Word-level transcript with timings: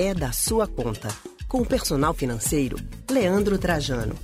é 0.00 0.14
da 0.14 0.32
sua 0.32 0.66
conta. 0.66 1.08
Com 1.46 1.58
o 1.60 1.66
personal 1.66 2.14
financeiro, 2.14 2.78
Leandro 3.10 3.58
Trajano. 3.58 4.14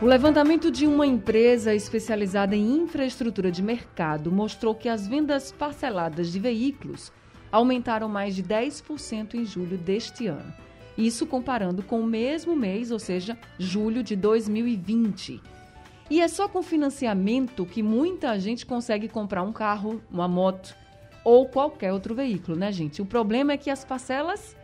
O 0.00 0.06
levantamento 0.06 0.70
de 0.70 0.86
uma 0.86 1.04
empresa 1.04 1.74
especializada 1.74 2.54
em 2.54 2.82
infraestrutura 2.82 3.50
de 3.50 3.64
mercado 3.64 4.30
mostrou 4.30 4.76
que 4.76 4.88
as 4.88 5.08
vendas 5.08 5.50
parceladas 5.50 6.30
de 6.30 6.38
veículos 6.38 7.10
aumentaram 7.50 8.08
mais 8.08 8.36
de 8.36 8.44
10% 8.44 9.34
em 9.34 9.44
julho 9.44 9.76
deste 9.76 10.28
ano. 10.28 10.54
Isso 10.96 11.26
comparando 11.26 11.82
com 11.82 11.98
o 12.00 12.06
mesmo 12.06 12.54
mês, 12.54 12.92
ou 12.92 13.00
seja, 13.00 13.36
julho 13.58 14.04
de 14.04 14.14
2020. 14.14 15.42
E 16.08 16.20
é 16.20 16.28
só 16.28 16.46
com 16.46 16.62
financiamento 16.62 17.66
que 17.66 17.82
muita 17.82 18.38
gente 18.38 18.64
consegue 18.64 19.08
comprar 19.08 19.42
um 19.42 19.52
carro, 19.52 20.00
uma 20.08 20.28
moto 20.28 20.76
ou 21.26 21.48
qualquer 21.48 21.92
outro 21.92 22.14
veículo, 22.14 22.56
né, 22.56 22.70
gente? 22.70 23.02
O 23.02 23.04
problema 23.04 23.52
é 23.52 23.56
que 23.56 23.68
as 23.68 23.84
parcelas 23.84 24.54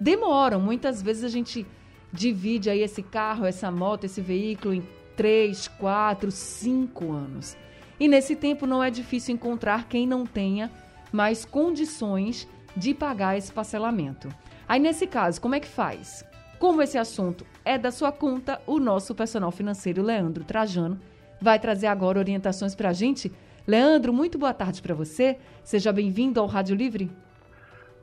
demoram. 0.00 0.60
Muitas 0.60 1.02
vezes 1.02 1.24
a 1.24 1.28
gente 1.28 1.66
divide 2.12 2.70
aí 2.70 2.80
esse 2.80 3.02
carro, 3.02 3.44
essa 3.44 3.72
moto, 3.72 4.04
esse 4.04 4.20
veículo 4.20 4.72
em 4.72 4.86
três, 5.16 5.66
quatro, 5.66 6.30
cinco 6.30 7.10
anos. 7.10 7.56
E 7.98 8.06
nesse 8.06 8.36
tempo 8.36 8.68
não 8.68 8.84
é 8.84 8.88
difícil 8.88 9.34
encontrar 9.34 9.88
quem 9.88 10.06
não 10.06 10.24
tenha 10.24 10.70
mais 11.10 11.44
condições 11.44 12.46
de 12.76 12.94
pagar 12.94 13.36
esse 13.36 13.52
parcelamento. 13.52 14.28
Aí 14.68 14.78
nesse 14.78 15.08
caso, 15.08 15.40
como 15.40 15.56
é 15.56 15.60
que 15.60 15.66
faz? 15.66 16.24
Como 16.56 16.80
esse 16.80 16.96
assunto 16.96 17.44
é 17.64 17.76
da 17.76 17.90
sua 17.90 18.12
conta, 18.12 18.62
o 18.64 18.78
nosso 18.78 19.12
personal 19.12 19.50
financeiro 19.50 20.00
Leandro 20.00 20.44
Trajano 20.44 21.00
vai 21.40 21.58
trazer 21.58 21.88
agora 21.88 22.20
orientações 22.20 22.76
para 22.76 22.90
a 22.90 22.92
gente. 22.92 23.32
Leandro, 23.66 24.12
muito 24.12 24.38
boa 24.38 24.52
tarde 24.52 24.82
para 24.82 24.92
você. 24.92 25.38
Seja 25.62 25.92
bem-vindo 25.92 26.40
ao 26.40 26.46
Rádio 26.46 26.74
Livre. 26.74 27.08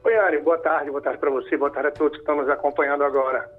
Oi, 0.05 0.15
Ari, 0.15 0.39
boa 0.41 0.57
tarde, 0.57 0.89
boa 0.89 1.01
tarde 1.01 1.19
para 1.19 1.29
você, 1.29 1.57
boa 1.57 1.69
tarde 1.69 1.89
a 1.89 1.91
todos 1.91 2.13
que 2.13 2.21
estão 2.21 2.37
nos 2.37 2.47
acompanhando 2.47 3.03
agora. 3.03 3.51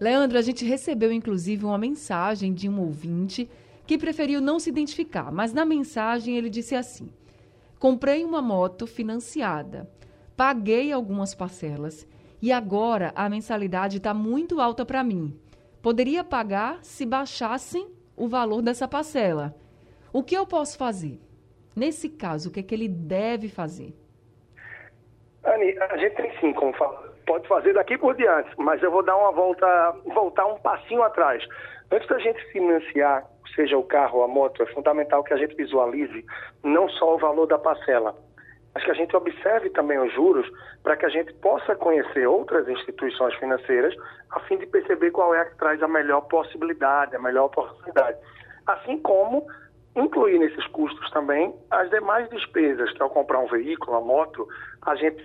Leandro, 0.00 0.38
a 0.38 0.42
gente 0.42 0.64
recebeu 0.64 1.12
inclusive 1.12 1.66
uma 1.66 1.76
mensagem 1.76 2.54
de 2.54 2.66
um 2.66 2.80
ouvinte 2.80 3.50
que 3.86 3.98
preferiu 3.98 4.40
não 4.40 4.58
se 4.58 4.70
identificar, 4.70 5.30
mas 5.30 5.52
na 5.52 5.66
mensagem 5.66 6.34
ele 6.38 6.48
disse 6.48 6.74
assim: 6.74 7.10
Comprei 7.78 8.24
uma 8.24 8.40
moto 8.40 8.86
financiada, 8.86 9.86
paguei 10.34 10.92
algumas 10.92 11.34
parcelas 11.34 12.08
e 12.40 12.52
agora 12.52 13.12
a 13.14 13.28
mensalidade 13.28 13.98
está 13.98 14.14
muito 14.14 14.62
alta 14.62 14.86
para 14.86 15.04
mim. 15.04 15.38
Poderia 15.82 16.24
pagar 16.24 16.78
se 16.82 17.04
baixassem 17.04 17.86
o 18.16 18.26
valor 18.26 18.62
dessa 18.62 18.88
parcela. 18.88 19.54
O 20.10 20.22
que 20.22 20.34
eu 20.34 20.46
posso 20.46 20.78
fazer? 20.78 21.20
Nesse 21.76 22.08
caso, 22.08 22.48
o 22.48 22.52
que, 22.52 22.60
é 22.60 22.62
que 22.62 22.74
ele 22.74 22.88
deve 22.88 23.48
fazer? 23.48 23.92
Anny, 25.44 25.76
a 25.78 25.96
gente 25.96 26.14
tem 26.16 26.38
sim 26.40 26.52
como 26.52 26.72
pode 27.26 27.48
fazer 27.48 27.72
daqui 27.74 27.98
por 27.98 28.14
diante, 28.14 28.50
mas 28.58 28.82
eu 28.82 28.90
vou 28.90 29.02
dar 29.02 29.16
uma 29.16 29.32
volta, 29.32 29.66
voltar 30.06 30.46
um 30.46 30.58
passinho 30.58 31.02
atrás. 31.02 31.44
Antes 31.90 32.08
da 32.08 32.18
gente 32.18 32.42
financiar, 32.52 33.24
seja 33.54 33.76
o 33.76 33.82
carro 33.82 34.18
ou 34.18 34.24
a 34.24 34.28
moto, 34.28 34.62
é 34.62 34.66
fundamental 34.66 35.22
que 35.24 35.32
a 35.32 35.36
gente 35.36 35.54
visualize 35.54 36.24
não 36.62 36.88
só 36.88 37.14
o 37.14 37.18
valor 37.18 37.46
da 37.46 37.58
parcela, 37.58 38.14
mas 38.74 38.84
que 38.84 38.90
a 38.90 38.94
gente 38.94 39.14
observe 39.14 39.70
também 39.70 39.98
os 39.98 40.12
juros 40.12 40.46
para 40.82 40.96
que 40.96 41.06
a 41.06 41.08
gente 41.08 41.32
possa 41.34 41.76
conhecer 41.76 42.26
outras 42.26 42.68
instituições 42.68 43.34
financeiras 43.36 43.94
a 44.30 44.40
fim 44.40 44.58
de 44.58 44.66
perceber 44.66 45.10
qual 45.12 45.34
é 45.34 45.40
a 45.40 45.44
que 45.44 45.56
traz 45.56 45.82
a 45.82 45.88
melhor 45.88 46.22
possibilidade, 46.22 47.14
a 47.14 47.20
melhor 47.20 47.46
oportunidade. 47.46 48.18
Assim 48.66 48.98
como 48.98 49.46
incluir 49.96 50.38
nesses 50.38 50.66
custos 50.68 51.10
também 51.10 51.54
as 51.70 51.88
demais 51.90 52.28
despesas, 52.30 52.92
que 52.92 53.02
ao 53.02 53.10
comprar 53.10 53.38
um 53.38 53.46
veículo, 53.46 53.92
uma 53.92 54.00
moto, 54.00 54.48
a 54.82 54.94
gente 54.96 55.22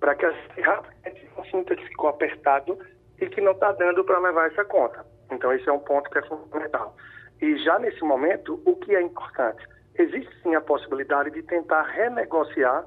para 0.00 0.14
que 0.14 0.26
a 0.26 0.32
gente 0.32 1.30
não 1.36 1.44
sinta 1.46 1.74
que 1.74 1.86
ficou 1.88 2.10
apertado 2.10 2.78
e 3.20 3.26
que 3.26 3.40
não 3.40 3.52
está 3.52 3.72
dando 3.72 4.04
para 4.04 4.18
levar 4.18 4.50
essa 4.50 4.64
conta. 4.64 5.04
Então, 5.30 5.52
esse 5.52 5.68
é 5.68 5.72
um 5.72 5.78
ponto 5.78 6.10
que 6.10 6.18
é 6.18 6.22
fundamental. 6.22 6.94
E 7.40 7.56
já 7.64 7.78
nesse 7.78 8.02
momento, 8.02 8.60
o 8.66 8.76
que 8.76 8.94
é 8.94 9.00
importante? 9.00 9.66
Existe 9.96 10.30
sim 10.42 10.54
a 10.54 10.60
possibilidade 10.60 11.30
de 11.30 11.42
tentar 11.42 11.82
renegociar 11.82 12.84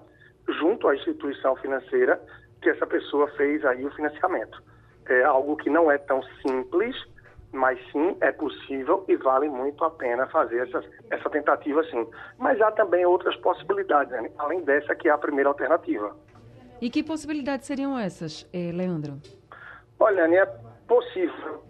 junto 0.59 0.88
à 0.88 0.96
instituição 0.96 1.56
financeira 1.56 2.22
que 2.62 2.69
essa 2.69 2.85
pessoa 2.85 3.28
fez 3.31 3.64
aí 3.66 3.85
o 3.85 3.91
financiamento. 3.91 4.62
É 5.08 5.24
algo 5.24 5.56
que 5.58 5.69
não 5.69 5.90
é 5.90 5.97
tão 5.97 6.22
simples, 6.41 6.96
mas 7.52 7.80
sim 7.91 8.16
é 8.22 8.31
possível 8.31 9.03
e 9.08 9.16
vale 9.16 9.50
muito 9.50 9.84
a 9.84 9.90
pena 9.90 10.28
fazer 10.28 10.68
essa, 10.68 10.84
essa 11.09 11.30
tentativa 11.30 11.84
sim. 11.85 12.08
Mas 12.38 12.62
há 12.62 12.72
também 12.72 13.06
outras 13.06 13.35
possibilidades, 13.38 14.12
né? 14.12 14.30
além 14.38 14.63
dessa 14.63 14.96
que 14.96 15.08
é 15.08 15.12
a 15.12 15.18
primeira 15.18 15.50
alternativa. 15.50 16.16
E 16.81 16.90
que 16.90 17.03
possibilidades 17.03 17.66
seriam 17.66 17.97
essas, 17.97 18.47
eh, 18.53 18.72
Leandro? 18.72 19.19
Olha, 20.00 20.22
é 20.35 20.46
possível, 20.88 21.63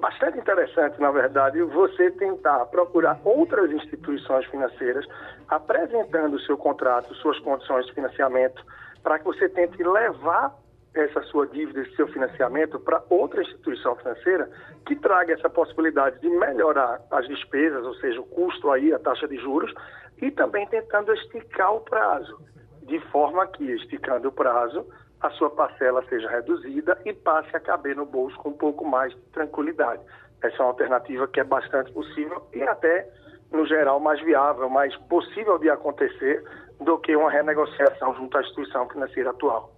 bastante 0.00 0.38
interessante, 0.38 0.98
na 0.98 1.10
verdade, 1.10 1.60
você 1.62 2.10
tentar 2.12 2.64
procurar 2.66 3.20
outras 3.24 3.70
instituições 3.70 4.46
financeiras 4.46 5.06
apresentando 5.48 6.34
o 6.36 6.40
seu 6.40 6.56
contrato, 6.56 7.14
suas 7.16 7.38
condições 7.40 7.84
de 7.86 7.92
financiamento, 7.92 8.64
para 9.02 9.18
que 9.18 9.24
você 9.24 9.48
tente 9.48 9.82
levar 9.82 10.56
essa 10.94 11.22
sua 11.22 11.46
dívida, 11.46 11.80
esse 11.80 11.96
seu 11.96 12.06
financiamento 12.08 12.78
para 12.78 13.02
outra 13.08 13.42
instituição 13.42 13.96
financeira 13.96 14.50
que 14.86 14.94
traga 14.96 15.32
essa 15.32 15.48
possibilidade 15.48 16.20
de 16.20 16.28
melhorar 16.28 17.00
as 17.10 17.26
despesas, 17.26 17.84
ou 17.84 17.94
seja, 17.94 18.20
o 18.20 18.26
custo 18.26 18.70
aí, 18.70 18.92
a 18.92 18.98
taxa 18.98 19.26
de 19.26 19.36
juros, 19.38 19.72
e 20.20 20.30
também 20.30 20.66
tentando 20.66 21.12
esticar 21.14 21.74
o 21.74 21.80
prazo 21.80 22.38
de 22.82 23.00
forma 23.10 23.46
que, 23.46 23.64
esticando 23.72 24.28
o 24.28 24.32
prazo, 24.32 24.86
a 25.20 25.30
sua 25.30 25.50
parcela 25.50 26.04
seja 26.08 26.28
reduzida 26.28 26.98
e 27.04 27.12
passe 27.12 27.56
a 27.56 27.60
caber 27.60 27.96
no 27.96 28.04
bolso 28.04 28.36
com 28.38 28.50
um 28.50 28.56
pouco 28.56 28.84
mais 28.84 29.14
de 29.14 29.20
tranquilidade. 29.32 30.02
Essa 30.42 30.56
é 30.56 30.60
uma 30.60 30.70
alternativa 30.70 31.28
que 31.28 31.40
é 31.40 31.44
bastante 31.44 31.92
possível 31.92 32.42
e 32.52 32.62
até, 32.62 33.08
no 33.50 33.64
geral, 33.64 34.00
mais 34.00 34.20
viável, 34.22 34.68
mais 34.68 34.94
possível 35.06 35.58
de 35.58 35.70
acontecer 35.70 36.44
do 36.80 36.98
que 36.98 37.14
uma 37.14 37.30
renegociação 37.30 38.14
junto 38.16 38.36
à 38.36 38.40
instituição 38.40 38.88
financeira 38.88 39.30
atual. 39.30 39.72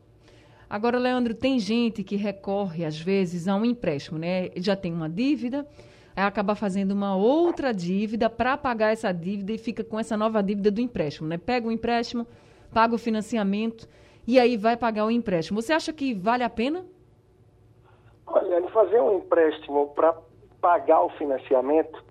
Agora, 0.75 0.99
Leandro, 0.99 1.35
tem 1.37 1.57
gente 1.61 2.03
que 2.03 2.17
recorre, 2.17 2.85
às 2.85 2.99
vezes, 2.99 3.47
a 3.47 3.55
um 3.55 3.65
empréstimo, 3.65 4.19
né? 4.19 4.51
Já 4.57 4.75
tem 4.75 4.93
uma 4.93 5.09
dívida, 5.09 5.65
acaba 6.17 6.57
fazendo 6.57 6.91
uma 6.91 7.15
outra 7.15 7.73
dívida 7.73 8.29
para 8.29 8.57
pagar 8.57 8.93
essa 8.93 9.13
dívida 9.13 9.53
e 9.53 9.57
fica 9.57 9.85
com 9.85 10.01
essa 10.01 10.17
nova 10.17 10.43
dívida 10.43 10.73
do 10.73 10.81
empréstimo, 10.81 11.29
né? 11.29 11.39
Pega 11.39 11.69
o 11.69 11.71
empréstimo, 11.71 12.27
paga 12.73 12.93
o 12.93 12.99
financiamento 12.99 13.89
e 14.27 14.37
aí 14.37 14.57
vai 14.57 14.77
pagar 14.77 15.05
o 15.05 15.13
empréstimo. 15.13 15.63
Você 15.63 15.73
acha 15.73 15.93
que 15.93 16.13
vale 16.13 16.43
a 16.43 16.51
pena? 16.51 16.85
Olha, 18.27 18.61
fazer 18.71 19.01
um 19.01 19.19
empréstimo 19.19 19.93
para 19.95 20.13
pagar 20.61 21.03
o 21.03 21.11
financiamento, 21.11 22.05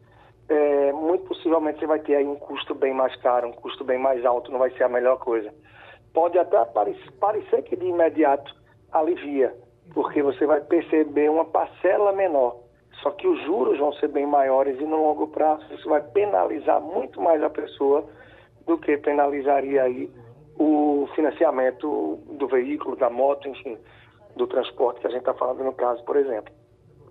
é, 0.47 0.93
muito 0.93 1.25
possivelmente 1.25 1.81
você 1.81 1.85
vai 1.85 1.99
ter 1.99 2.15
aí 2.15 2.25
um 2.25 2.37
custo 2.37 2.73
bem 2.73 2.93
mais 2.93 3.13
caro, 3.17 3.49
um 3.49 3.51
custo 3.51 3.83
bem 3.83 3.99
mais 3.99 4.23
alto, 4.23 4.49
não 4.53 4.59
vai 4.59 4.71
ser 4.71 4.83
a 4.83 4.89
melhor 4.89 5.17
coisa. 5.17 5.53
Pode 6.13 6.37
até 6.37 6.63
parecer 7.19 7.63
que 7.63 7.75
de 7.75 7.85
imediato 7.85 8.55
alivia, 8.91 9.53
porque 9.93 10.21
você 10.21 10.45
vai 10.45 10.61
perceber 10.61 11.29
uma 11.29 11.45
parcela 11.45 12.11
menor. 12.11 12.57
Só 13.01 13.11
que 13.11 13.27
os 13.27 13.43
juros 13.43 13.79
vão 13.79 13.91
ser 13.93 14.07
bem 14.09 14.25
maiores 14.25 14.79
e 14.79 14.83
no 14.85 14.97
longo 14.97 15.27
prazo 15.27 15.65
isso 15.73 15.89
vai 15.89 16.01
penalizar 16.01 16.79
muito 16.79 17.19
mais 17.19 17.41
a 17.43 17.49
pessoa 17.49 18.05
do 18.65 18.77
que 18.77 18.95
penalizaria 18.97 19.83
aí 19.83 20.09
o 20.57 21.09
financiamento 21.15 22.19
do 22.37 22.47
veículo, 22.47 22.95
da 22.95 23.09
moto, 23.09 23.47
enfim, 23.47 23.77
do 24.35 24.47
transporte 24.47 25.01
que 25.01 25.07
a 25.07 25.09
gente 25.09 25.21
está 25.21 25.33
falando 25.33 25.63
no 25.63 25.73
caso, 25.73 26.03
por 26.05 26.15
exemplo. 26.15 26.53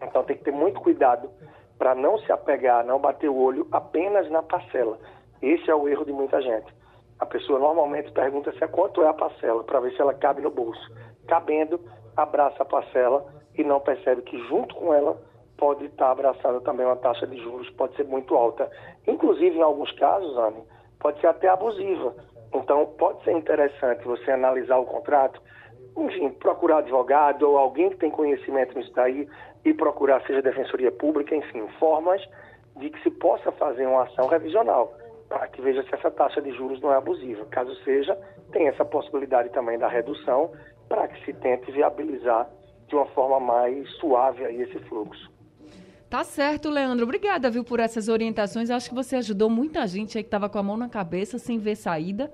Então 0.01 0.23
tem 0.25 0.37
que 0.37 0.45
ter 0.45 0.53
muito 0.53 0.81
cuidado 0.81 1.29
para 1.77 1.95
não 1.95 2.17
se 2.19 2.31
apegar, 2.31 2.87
não 2.87 3.01
bater 3.01 3.29
o 3.29 3.37
olho 3.37 3.67
apenas 3.73 4.31
na 4.31 4.43
parcela. 4.43 4.99
Esse 5.43 5.69
é 5.69 5.75
o 5.75 5.89
erro 5.89 6.05
de 6.05 6.13
muita 6.13 6.41
gente. 6.41 6.73
A 7.23 7.27
pessoa 7.27 7.61
normalmente 7.61 8.11
pergunta 8.11 8.51
se 8.53 8.65
é 8.65 8.67
quanto 8.67 9.01
é 9.01 9.07
a 9.07 9.15
parcela, 9.15 9.63
para 9.63 9.79
ver 9.79 9.93
se 9.93 10.01
ela 10.01 10.13
cabe 10.13 10.43
no 10.43 10.51
bolso. 10.51 10.91
Cabendo, 11.29 11.81
abraça 12.17 12.63
a 12.65 12.67
parcela 12.67 13.25
e 13.57 13.63
não 13.63 13.79
percebe 13.79 14.23
que 14.23 14.37
junto 14.49 14.75
com 14.75 14.93
ela 14.93 15.17
pode 15.57 15.85
estar 15.85 16.11
abraçando 16.11 16.61
também 16.63 16.85
uma 16.85 16.97
taxa 16.97 17.25
de 17.25 17.41
juros, 17.41 17.71
pode 17.71 17.95
ser 17.95 18.05
muito 18.05 18.35
alta. 18.35 18.69
Inclusive, 19.07 19.57
em 19.57 19.63
alguns 19.63 19.93
casos, 19.93 20.37
Anne, 20.37 20.65
pode 20.99 21.21
ser 21.21 21.29
até 21.29 21.49
abusiva 21.49 22.13
então, 22.55 22.87
pode 22.99 23.23
ser 23.25 23.33
interessante 23.33 24.05
você 24.05 24.31
analisar 24.31 24.77
o 24.77 24.85
contrato, 24.85 25.41
enfim, 25.97 26.31
procurar 26.31 26.79
advogado 26.79 27.49
ou 27.49 27.57
alguém 27.57 27.91
que 27.91 27.97
tem 27.97 28.11
conhecimento 28.11 28.77
nisso 28.77 28.93
daí 28.95 29.27
e 29.65 29.73
procurar, 29.73 30.23
seja 30.27 30.43
defensoria 30.43 30.93
pública, 30.93 31.35
enfim, 31.35 31.67
formas 31.79 32.23
de 32.77 32.91
que 32.91 33.03
se 33.03 33.11
possa 33.11 33.51
fazer 33.53 33.87
uma 33.87 34.03
ação 34.03 34.27
revisional 34.27 34.93
para 35.33 35.49
que 35.49 35.63
veja 35.63 35.83
se 35.85 35.95
essa 35.95 36.11
taxa 36.11 36.43
de 36.43 36.53
juros 36.53 36.79
não 36.83 36.93
é 36.93 36.97
abusiva. 36.97 37.47
Caso 37.47 37.75
seja, 37.85 38.15
tem 38.53 38.69
essa 38.69 38.85
possibilidade 38.85 39.49
também 39.49 39.79
da 39.79 39.89
redução 39.89 40.53
para 40.89 41.09
que 41.09 41.25
se 41.25 41.33
tente 41.33 41.73
viabilizar 41.73 42.51
de 42.87 42.95
uma 42.95 43.07
forma 43.07 43.41
mais 43.41 43.91
suave 43.93 44.45
aí 44.45 44.61
esse 44.61 44.79
fluxo. 44.81 45.33
Tá 46.11 46.23
certo, 46.23 46.69
Leandro. 46.69 47.05
Obrigada, 47.05 47.49
viu, 47.49 47.65
por 47.65 47.81
essas 47.81 48.09
orientações. 48.09 48.69
Acho 48.69 48.91
que 48.91 48.95
você 48.95 49.17
ajudou 49.17 49.49
muita 49.49 49.87
gente 49.87 50.19
aí 50.19 50.23
que 50.23 50.29
estava 50.29 50.51
com 50.51 50.59
a 50.59 50.63
mão 50.63 50.77
na 50.77 50.91
cabeça, 50.91 51.39
sem 51.39 51.59
ver 51.59 51.77
saída. 51.77 52.31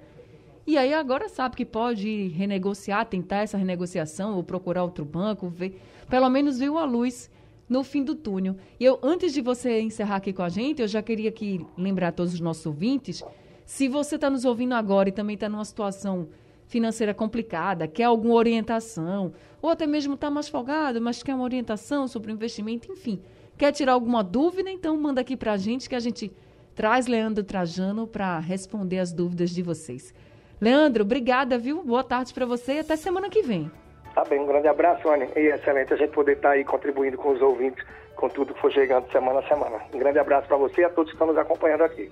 E 0.67 0.77
aí 0.77 0.93
agora 0.93 1.29
sabe 1.29 1.55
que 1.55 1.65
pode 1.65 2.29
renegociar, 2.29 3.07
tentar 3.07 3.43
essa 3.43 3.57
renegociação 3.57 4.35
ou 4.35 4.43
procurar 4.43 4.83
outro 4.83 5.05
banco, 5.05 5.49
ver, 5.49 5.81
pelo 6.11 6.29
menos 6.29 6.59
viu 6.59 6.77
a 6.77 6.85
luz 6.85 7.31
no 7.69 7.85
fim 7.85 8.03
do 8.03 8.15
túnel. 8.15 8.57
E 8.81 8.85
eu, 8.85 8.99
antes 9.03 9.33
de 9.33 9.41
você 9.41 9.81
encerrar 9.81 10.17
aqui 10.17 10.33
com 10.33 10.43
a 10.43 10.49
gente, 10.49 10.81
eu 10.81 10.89
já 10.89 11.03
queria 11.03 11.29
aqui 11.29 11.65
lembrar 11.77 12.09
a 12.09 12.13
todos 12.13 12.35
os 12.35 12.41
nossos 12.41 12.65
ouvintes, 12.65 13.23
se 13.65 13.87
você 13.87 14.15
está 14.15 14.31
nos 14.31 14.45
ouvindo 14.45 14.75
agora 14.75 15.11
e 15.11 15.13
também 15.13 15.35
está 15.35 15.49
numa 15.49 15.65
situação 15.65 16.29
financeira 16.67 17.13
complicada, 17.13 17.87
quer 17.87 18.05
alguma 18.05 18.35
orientação, 18.35 19.33
ou 19.61 19.71
até 19.71 19.87
mesmo 19.87 20.15
está 20.15 20.31
mais 20.31 20.49
folgado, 20.49 21.01
mas 21.01 21.23
quer 21.23 21.35
uma 21.35 21.45
orientação 21.45 22.09
sobre 22.09 22.33
o 22.33 22.35
investimento, 22.35 22.91
enfim, 22.91 23.21
quer 23.57 23.73
tirar 23.73 23.93
alguma 23.93 24.23
dúvida, 24.23 24.71
então 24.71 24.97
manda 24.97 25.21
aqui 25.21 25.37
para 25.37 25.53
a 25.53 25.57
gente 25.57 25.89
que 25.89 25.95
a 25.95 26.01
gente 26.01 26.33
traz 26.75 27.07
Leandro 27.07 27.43
Trajano 27.43 28.07
para 28.07 28.39
responder 28.39 29.01
as 29.01 29.13
dúvidas 29.13 29.51
de 29.51 29.63
vocês. 29.63 30.15
Leandro, 30.61 31.03
obrigada, 31.03 31.59
viu? 31.59 31.83
Boa 31.83 32.05
tarde 32.05 32.33
para 32.33 32.47
você 32.47 32.75
e 32.75 32.79
até 32.81 32.97
semana 32.97 33.29
que 33.29 33.43
vem. 33.43 33.71
Tá 34.19 34.25
bem, 34.25 34.41
um 34.41 34.47
grande 34.47 34.67
abraço, 34.67 35.09
Anny. 35.09 35.29
E 35.37 35.47
excelente 35.47 35.95
a 35.95 35.97
gente 35.97 36.11
poder 36.11 36.33
estar 36.33 36.49
tá 36.49 36.55
aí 36.57 36.65
contribuindo 36.65 37.17
com 37.17 37.31
os 37.31 37.41
ouvintes, 37.41 37.85
com 38.17 38.29
tudo 38.29 38.53
que 38.53 38.61
for 38.61 38.73
chegando 38.73 39.09
semana 39.13 39.39
a 39.39 39.43
semana. 39.47 39.79
Um 39.95 39.99
grande 40.01 40.19
abraço 40.19 40.49
para 40.49 40.57
você 40.57 40.81
e 40.81 40.85
a 40.85 40.91
todos 40.91 41.13
que 41.13 41.15
estão 41.15 41.29
nos 41.29 41.39
acompanhando 41.39 41.85
aqui. 41.85 42.11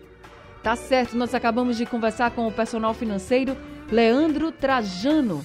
Tá 0.63 0.77
certo, 0.77 1.17
nós 1.17 1.35
acabamos 1.35 1.77
de 1.77 1.85
conversar 1.85 2.31
com 2.31 2.47
o 2.47 2.53
personal 2.53 2.95
financeiro 2.95 3.57
Leandro 3.91 4.53
Trajano. 4.53 5.45